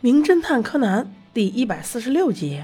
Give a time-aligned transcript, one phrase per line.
[0.00, 2.62] 名侦探柯南第一百四十六集：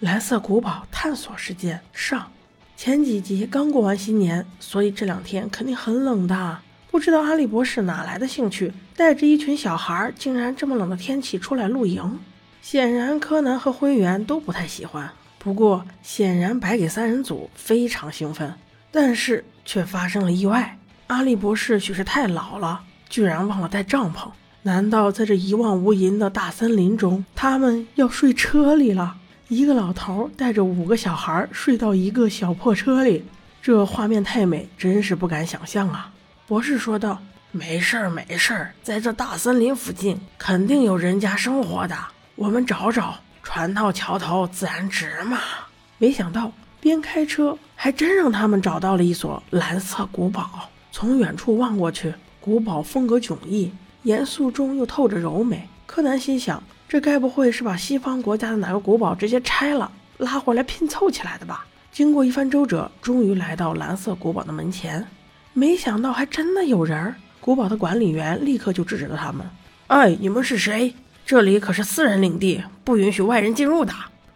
[0.00, 2.30] 蓝色古堡探索事件上。
[2.76, 6.58] 前几集刚过完新年，所以这两天肯定很冷的。
[6.90, 12.20] 不知道阿笠博士哪来的兴趣，带着一群小孩，竟然这么冷的天气出来露营。
[12.60, 15.10] 显然柯南和灰原都不太喜欢。
[15.38, 18.52] 不过显然白给三人组非常兴奋，
[18.92, 20.76] 但是却发生了意外。
[21.06, 24.28] 阿笠博士许是太老了，居然忘了带帐篷。
[24.62, 29.16] 难道在这一望无垠的大森林中，他们要睡车里了？
[29.48, 33.24] 一个老头带着五个小孩睡到一个小破车里，
[33.62, 36.12] 这画面太美，真是不敢想象啊！
[36.46, 37.18] 博士说道
[37.50, 41.96] ：“没事儿，没事儿，在这大森林附近肯定有人家生活的，
[42.34, 43.16] 我们找找。
[43.42, 45.38] 船到桥头自然直嘛。”
[45.96, 50.68] 没想到边开车还真让他们找到了一所蓝色古堡。
[50.92, 53.72] 从远处望过去，古堡风格迥异。
[54.02, 55.68] 严肃中又透着柔美。
[55.86, 61.64] 柯南心想：这该不会是把西方国家的哪个古堡直接拆了，拉回来拼凑起来的吧？
[61.90, 65.06] 经过一番周折，终于来到蓝色古堡的门前。
[65.52, 67.14] 没想到还真的有人。
[67.40, 69.48] 古堡的管理员立刻就制止了他们
[69.88, 70.94] ：“哎，你们是谁？
[71.24, 73.92] 这里可是私人领地，不允许外人进入的。”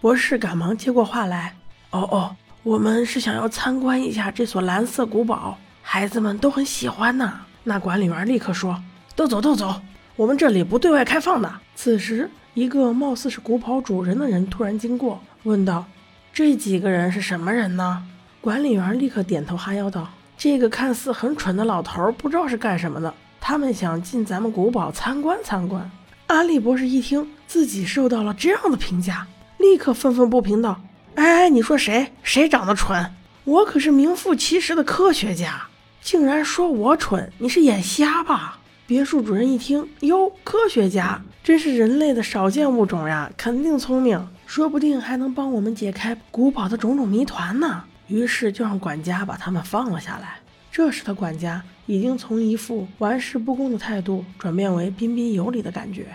[0.00, 1.54] 博士赶忙接过话来
[1.90, 8.82] ：“哦哦，我们是想要参观一下这所蓝色古堡，孩子们都很喜欢呢。”那管理员立刻说。
[9.16, 9.80] 都走，都走！
[10.14, 11.50] 我们这里不对外开放的。
[11.74, 15.86] 此时，一个貌似是古堡主人的人突然经过，问道
[16.34, 18.04] ：“这几个人是什么人呢？”
[18.42, 20.06] 管理员立刻点头哈腰道
[20.36, 23.12] ：“这个看似很蠢的老头，不知道是干什么的。
[23.40, 25.90] 他们想进咱们古堡参观参观。”
[26.28, 30.78] 阿笠博士一听自己受到了这样的评价，立刻愤愤不平道
[31.16, 32.12] ：“哎，你说谁？
[32.22, 33.12] 谁长得蠢？
[33.44, 35.62] 我可是名副其实的科学家，
[36.02, 37.32] 竟然说我蠢？
[37.38, 47.82] 你是眼瞎吧？”别墅主人一听，哟，科学家真是人类的少见物种呀，肯定聪明，说不定还能帮我们解开古堡的种种谜团呢。
[48.06, 50.38] 于是就让管家把他们放了下来。
[50.70, 56.06] 这时的管家已经从一副玩世不恭的态度转变为彬彬有礼的感觉，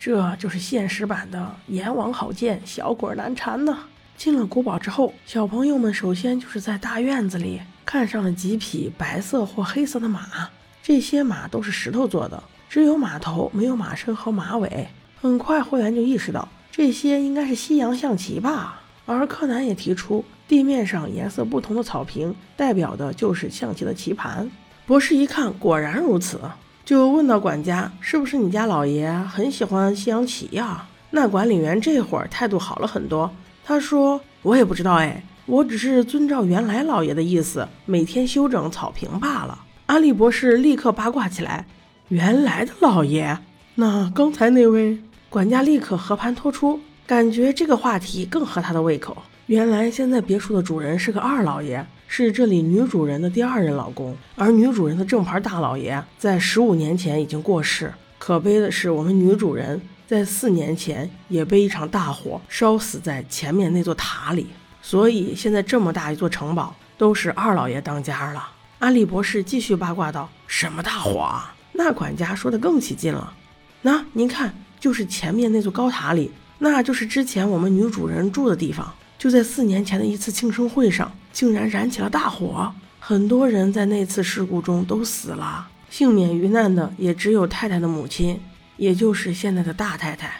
[0.00, 3.76] 这就是现实版的阎王好见，小鬼难缠呢。
[4.16, 10.48] 进了古堡之后，小朋友们首先就是在大院子里看上了几匹白色或黑色的马。
[10.86, 14.86] 这些马都是石头做的，只有马头，没有马身和马尾。
[15.18, 18.82] 很快，会员就意识到这些应该是西洋象棋吧。
[19.06, 24.50] 而柯南也提出，地面上颜色不同的草坪代表的就是象棋的棋盘。
[24.84, 26.38] 博士一看，果然如此，
[26.84, 33.34] 就问到管家：“是不是你家老爷很喜欢西洋棋呀？”那管理员这会儿态度好了很多，
[33.64, 41.66] 他说：“我也不知道，哎，我只是遵照原来老爷的意思，每天修整草坪罢了。”阿笠博士立刻八卦起来
[42.08, 43.38] ：“原来的老爷，
[43.74, 49.16] 那刚才那位管家立刻和盘托出，感觉这个话题更合他的胃口。
[49.46, 54.16] 原来现在别墅的主人是个二老爷，是这里女主人的第二任老公。
[54.36, 57.92] 而女主人的正牌大老爷在十五年前已经过世。
[58.18, 64.46] 可悲的是，我们女主人在四年前也被一场大火烧死在前面那座塔里。
[64.80, 68.48] 所以现在这么大一座城堡都是二老爷当家了。”
[68.84, 73.32] 阿笠博士继续八卦道：“什么大火？”啊？”那管家说的更起劲了
[73.80, 78.92] ：“那您看，就是前面那座高塔里，那就是之前我们女主人住的地方。
[79.16, 88.38] 就在四年前的一次庆生会上，竟然燃起了大火，很多人在那次事故中都死了，幸免于难的也只有太太的母亲，
[88.76, 90.30] 也就是现在的大太太。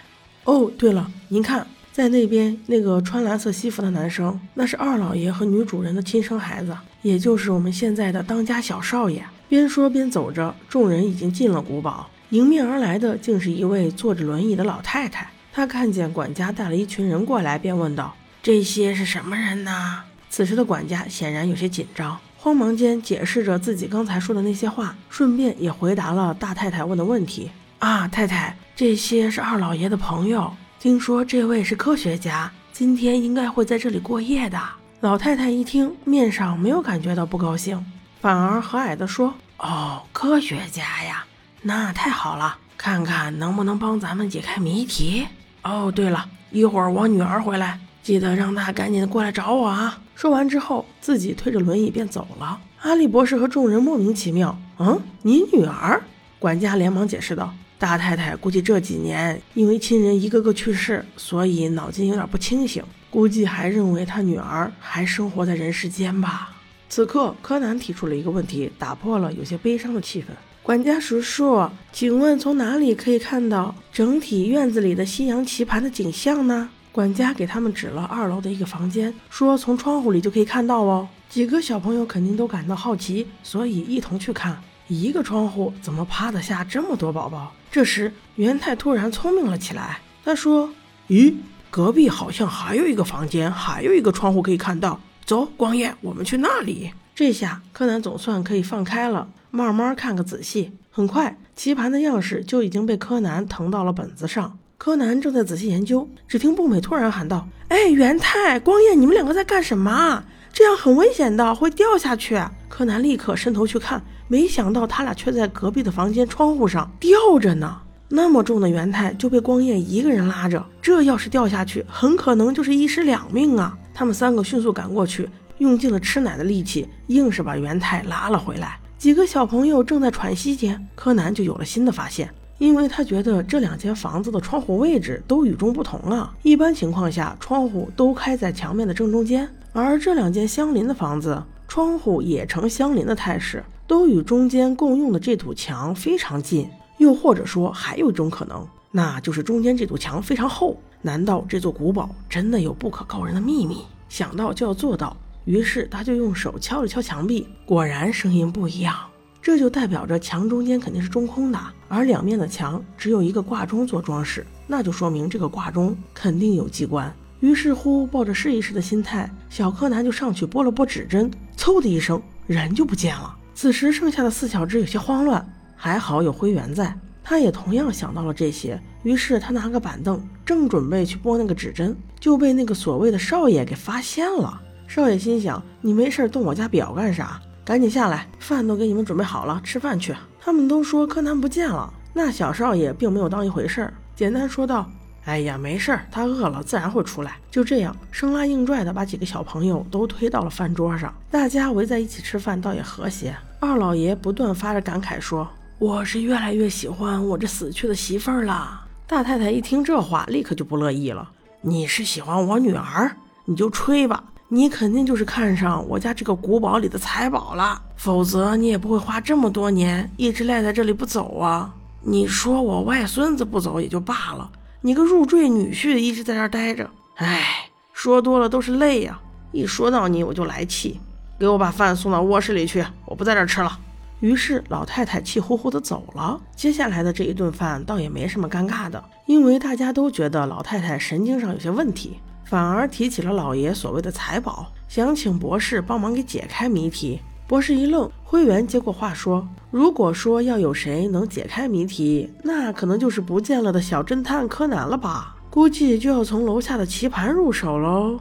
[0.45, 9.25] 哦，对了，您看。”在那边，那个穿蓝色西服的男生，那是二老爷和女主人的亲生孩子，也就是我们现在的当家小少爷。
[9.49, 15.31] 边说边走着，众人已经进了古堡，迎面而来的竟是一位坐着轮椅的老太太。
[15.53, 18.13] 她看见管家带了一群人过来，便问道
[18.43, 27.53] ：“这些是什么人呢？”此时的管家显然有些紧张，慌忙间解释着自己刚才说的那些话，顺便也回答了大太太问的问题。
[27.79, 30.53] 啊，太太，这些是二老爷的朋友。
[30.85, 34.61] 听说这位是科学家，今天应该会在这里过夜的。
[35.01, 37.83] 老太太一听，面上没有感觉到不高兴，
[38.21, 41.25] 反而和蔼地说：“哦，科学家呀，
[41.63, 45.27] 那太好了，看看能不能帮咱们解开谜题。
[45.63, 52.61] 哦，对了，一会儿我女儿回来，记得让她赶紧过来找我啊。”说完之后，自己推着轮椅便走了。
[52.83, 56.03] 阿笠博士和众人莫名其妙：“嗯，你女儿？”
[56.39, 57.55] 管家连忙解释道。
[57.85, 66.57] 大太太估计这几年因为亲人一个个去世，所以脑筋有点不清醒，估计还认为他女儿还生活在人世间吧。
[66.89, 70.29] 此刻，柯南提出了一个问题，打破了有些悲伤的气氛。
[70.63, 76.71] 管家叔叔，请问从哪里可以看到整体院子里的夕阳棋盘的景象呢？
[76.91, 81.07] 管家给他们指了二楼的一个房间，说从窗户里就可以看到哦。
[81.29, 84.57] 几个小朋友肯定都感到好奇，所以一同去看。
[84.89, 87.53] 一个窗户怎么趴得下这么多宝宝？
[87.71, 90.71] 这时元太突然聪明了起来，他说
[91.09, 91.35] ：“咦，
[91.71, 95.01] 隔壁好像还有一个房间，还有一个窗户可以看到。
[95.25, 99.29] 走，光彦，我们去那里。”这下柯南总算可以放开了。
[99.51, 104.59] 慢慢看个仔细，很快棋盘的样式就已经被柯南腾到了本子上。
[104.77, 110.25] 柯南正在仔细研究，只听步美突然喊道：“哎，元太、光彦，你们两个在干什么？
[110.53, 112.39] 这样很危险的，会掉下去！”
[112.77, 117.81] 柯南立刻伸头去看，没想到他俩却在隔壁的房间窗户上吊着呢。
[118.09, 123.79] 那么重的元太就被光彦一个人拉着，这要是掉下去，很可能就是一尸两命啊！
[123.95, 128.77] 他们三个迅速赶过去，用尽了吃奶的力气，硬是把元太拉了回来。
[128.99, 132.29] 几个小朋友正在喘息间，柯南就有了新的发现，
[132.59, 136.35] 因为他觉得这两间房子的窗户位置都与众不同啊。
[136.43, 146.69] 一般情况下，窗户都开在墙面的正中间，而这两间相邻的房子，窗户也呈相邻的态势，都与中间共用的这堵墙非常近。
[146.99, 150.81] 又或者说，还有一种可能，那就是中间这堵墙非常厚。
[151.03, 153.79] 难道这座古堡真的有不可告人的秘密？
[154.09, 155.17] 想到就要做到。
[155.45, 158.97] 于是他就用手敲了敲墙壁，果然声音不一样。
[159.43, 161.59] 这就代表着墙中间肯定是中空的，
[161.89, 167.15] 而两面的墙只有一个挂钟做装饰，那就说明这个挂钟肯定有机关。
[167.45, 173.37] 于是乎，抱着试一试的心态，小柯南就上去拨了拨指针，嗖的一声，人就不见了。
[173.55, 175.47] 此时剩下的四小只有些慌乱，
[175.77, 178.81] 还好有灰原在，他也同样想到了这些。
[179.03, 184.59] 于是他拿个板凳，正准备去拨那个指针，就被那个所谓的少爷给发现了。
[184.89, 187.39] 少爷心想：“你没事动我家表干啥？
[187.63, 194.91] 赶紧下来，饭都给你们准备好了，吃饭去。”他们都说柯南不见了，那小少爷并没有当一回事儿，简单说道
[195.25, 203.35] ：“哎呀，没事儿，他饿了自然会出来。”就这样，生拉硬拽的把几个小朋友都推到了饭桌上，大家围在一起吃饭，倒也和谐。
[203.61, 205.49] 二老爷不断发着感慨说
[205.79, 211.31] ：“我是越来越喜欢我这死去的媳妇儿了。”大太太一听这话，立刻就不乐意了
[211.63, 213.17] ：“你是喜欢我女儿？
[213.47, 221.75] 你就吹吧。”你肯定就是看上我家这个古堡里的财宝了，否则你也不会花这么多年一直赖在这里不走啊！
[222.03, 224.49] 你说我外孙子不走也就罢了，
[224.87, 229.19] 你个入赘女婿一直在这儿待着，哎，说多了都是泪呀！
[229.51, 231.01] 一说到你我就来气，
[231.39, 233.81] 给我把饭送到卧室里去，我不在这儿吃了。
[234.21, 236.39] 于是老太太气呼呼地走了。
[236.55, 242.19] 接下来的这一顿饭倒也没什么尴尬的，因为大家都觉得老太太神经上有些问题。
[242.45, 247.21] 反而提起了老爷所谓的财宝，想请博士帮忙给解开谜题。
[247.47, 255.37] 博士一愣，灰原接过话说：“如果说要有谁能解开谜题，那可能就是不见了的小侦探柯南了吧？
[255.51, 258.19] 估计就要从楼下的棋盘入手喽。”